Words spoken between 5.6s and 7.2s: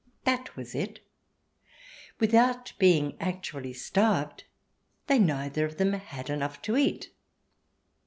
of them had enough to eat.